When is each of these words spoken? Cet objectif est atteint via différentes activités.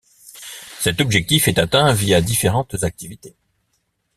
Cet 0.79 0.99
objectif 0.99 1.47
est 1.47 1.59
atteint 1.59 1.93
via 1.93 2.21
différentes 2.21 2.73
activités. 2.83 3.35